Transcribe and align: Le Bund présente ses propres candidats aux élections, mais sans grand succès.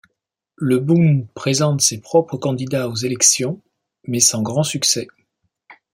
Le 0.55 0.79
Bund 0.79 1.27
présente 1.35 1.79
ses 1.81 2.01
propres 2.01 2.35
candidats 2.37 2.89
aux 2.89 2.95
élections, 2.95 3.61
mais 4.07 4.19
sans 4.19 4.41
grand 4.41 4.63
succès. 4.63 5.07